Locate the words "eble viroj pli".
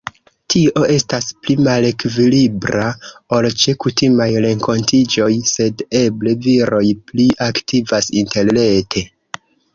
6.01-7.29